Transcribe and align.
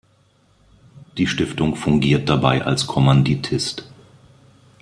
Die 1.19 1.27
Stiftung 1.27 1.75
fungiert 1.75 2.27
dabei 2.27 2.63
als 2.65 2.87
Kommanditist. 2.87 3.87